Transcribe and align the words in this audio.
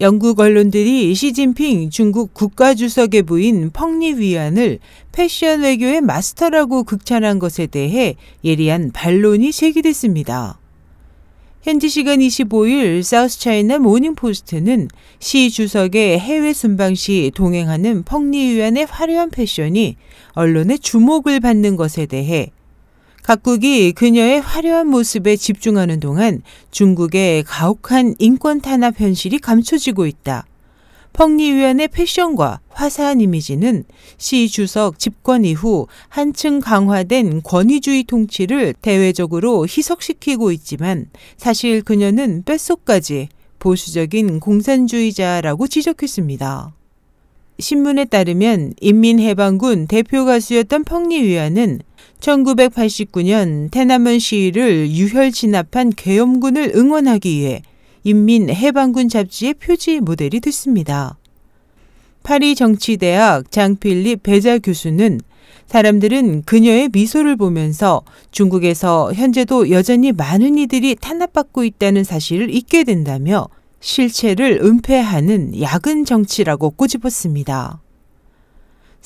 영국 0.00 0.38
언론들이 0.38 1.12
시진핑 1.12 1.90
중국 1.90 2.32
국가주석의 2.32 3.22
부인 3.22 3.70
펑리 3.70 4.14
위안을 4.14 4.78
패션 5.10 5.62
외교의 5.62 6.02
마스터라고 6.02 6.84
극찬한 6.84 7.40
것에 7.40 7.66
대해 7.66 8.14
예리한 8.44 8.92
반론이 8.92 9.50
제기됐습니다. 9.50 10.60
현지 11.62 11.88
시간 11.88 12.20
25일 12.20 13.02
사우스 13.02 13.40
차이나 13.40 13.80
모닝포스트는 13.80 14.86
시 15.18 15.50
주석의 15.50 16.20
해외 16.20 16.52
순방 16.52 16.94
시 16.94 17.32
동행하는 17.34 18.04
펑리 18.04 18.54
위안의 18.54 18.86
화려한 18.86 19.30
패션이 19.30 19.96
언론의 20.34 20.78
주목을 20.78 21.40
받는 21.40 21.74
것에 21.74 22.06
대해 22.06 22.52
각국이 23.28 23.92
그녀의 23.92 24.40
화려한 24.40 24.86
모습에 24.86 25.36
집중하는 25.36 26.00
동안 26.00 26.40
중국의 26.70 27.42
가혹한 27.42 28.14
인권 28.18 28.62
탄압 28.62 28.98
현실이 28.98 29.38
감춰지고 29.40 30.06
있다. 30.06 30.46
펑리 31.12 31.52
위안의 31.52 31.88
패션과 31.88 32.60
화사한 32.70 33.20
이미지는 33.20 33.84
시 34.16 34.48
주석 34.48 34.98
집권 34.98 35.44
이후 35.44 35.88
한층 36.08 36.60
강화된 36.60 37.42
권위주의 37.42 38.04
통치를 38.04 38.72
대외적으로 38.80 39.66
희석시키고 39.66 40.50
있지만 40.52 41.10
사실 41.36 41.82
그녀는 41.82 42.44
뼛속까지 42.46 43.28
보수적인 43.58 44.40
공산주의자라고 44.40 45.66
지적했습니다. 45.66 46.72
신문에 47.58 48.06
따르면 48.06 48.72
인민해방군 48.80 49.86
대표 49.86 50.24
가수였던 50.24 50.84
펑리 50.84 51.22
위안은 51.24 51.80
1989년 52.20 53.70
테나먼 53.70 54.18
시위를 54.18 54.90
유혈 54.90 55.32
진압한 55.32 55.90
계엄군을 55.90 56.72
응원하기 56.74 57.38
위해 57.38 57.62
인민해방군 58.04 59.08
잡지의 59.08 59.54
표지 59.54 60.00
모델이 60.00 60.40
됐습니다. 60.40 61.16
파리 62.22 62.54
정치대학 62.54 63.50
장필립 63.50 64.22
배자 64.22 64.58
교수는 64.58 65.20
사람들은 65.66 66.42
그녀의 66.42 66.90
미소를 66.92 67.36
보면서 67.36 68.02
중국에서 68.30 69.12
현재도 69.12 69.70
여전히 69.70 70.12
많은 70.12 70.58
이들이 70.58 70.96
탄압받고 70.96 71.64
있다는 71.64 72.04
사실을 72.04 72.54
잊게 72.54 72.84
된다며 72.84 73.48
실체를 73.80 74.60
은폐하는 74.62 75.60
야근 75.60 76.04
정치라고 76.04 76.70
꼬집었습니다. 76.70 77.80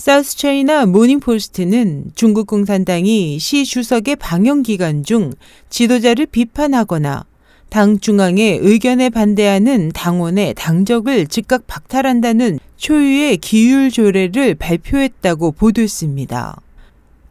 사우스 0.03 0.37
차이나 0.37 0.85
모닝포스트는 0.87 2.07
중국 2.17 2.49
공산당이 2.49 3.39
시 3.39 3.65
주석의 3.65 4.17
방영 4.17 4.65
기간 4.65 5.05
중 5.05 5.33
지도자를 5.71 6.27
비판하거나 6.27 7.25
당 7.69 8.01
중앙의 8.01 8.59
의견에 8.63 9.11
반대하는 9.11 9.93
당원의 9.95 10.55
당적을 10.55 11.29
즉각 11.29 11.69
박탈한다는 11.69 12.59
초유의 12.79 13.37
기율 13.37 13.93
조례를 13.93 14.57
발표했다고 14.57 15.53
보도했습니다. 15.53 16.61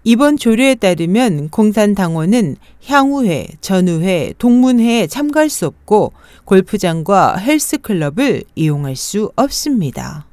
이번 0.05 0.37
조례에 0.37 0.75
따르면 0.75 1.49
공산당원은 1.49 2.55
향후회, 2.85 3.49
전후회, 3.59 4.33
동문회에 4.37 5.07
참가할 5.07 5.49
수 5.49 5.65
없고 5.65 6.13
골프장과 6.45 7.35
헬스클럽을 7.35 8.45
이용할 8.55 8.95
수 8.95 9.29
없습니다. 9.35 10.30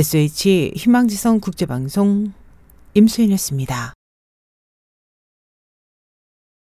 SH 0.00 0.72
희망지성 0.76 1.40
국제방송 1.40 2.32
임수인이었습니다. 2.94 3.92